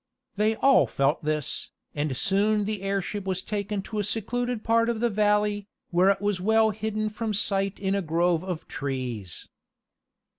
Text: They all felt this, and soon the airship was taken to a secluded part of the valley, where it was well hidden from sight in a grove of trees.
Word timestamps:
They 0.35 0.55
all 0.55 0.87
felt 0.87 1.23
this, 1.23 1.69
and 1.93 2.17
soon 2.17 2.65
the 2.65 2.81
airship 2.81 3.23
was 3.25 3.43
taken 3.43 3.83
to 3.83 3.99
a 3.99 4.03
secluded 4.03 4.63
part 4.63 4.89
of 4.89 4.99
the 4.99 5.11
valley, 5.11 5.67
where 5.91 6.09
it 6.09 6.19
was 6.21 6.41
well 6.41 6.71
hidden 6.71 7.07
from 7.07 7.35
sight 7.35 7.79
in 7.79 7.93
a 7.93 8.01
grove 8.01 8.43
of 8.43 8.67
trees. 8.67 9.47